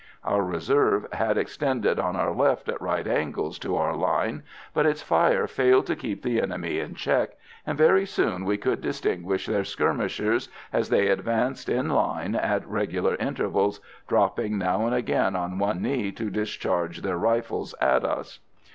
Our 0.23 0.41
reserve 0.41 1.05
had 1.13 1.37
extended 1.37 1.99
on 1.99 2.15
our 2.15 2.31
left, 2.33 2.67
at 2.69 2.81
right 2.81 3.05
angles 3.05 3.59
to 3.59 3.75
our 3.75 3.95
line, 3.95 4.41
but 4.73 4.87
its 4.87 5.03
fire 5.03 5.45
failed 5.45 5.85
to 5.85 5.95
keep 5.95 6.23
the 6.23 6.41
enemy 6.41 6.79
in 6.79 6.95
check, 6.95 7.37
and 7.67 7.77
very 7.77 8.07
soon 8.07 8.43
we 8.43 8.57
could 8.57 8.81
distinguish 8.81 9.45
their 9.45 9.63
skirmishers, 9.63 10.49
as 10.73 10.89
they 10.89 11.09
advanced 11.09 11.69
in 11.69 11.87
line 11.89 12.33
at 12.33 12.65
regular 12.67 13.13
intervals, 13.17 13.79
dropping 14.07 14.57
now 14.57 14.87
and 14.87 14.95
again 14.95 15.35
on 15.35 15.59
one 15.59 15.83
knee 15.83 16.11
to 16.13 16.31
discharge 16.31 17.03
their 17.03 17.17
rifles 17.19 17.75
at 17.79 18.03
us. 18.03 18.39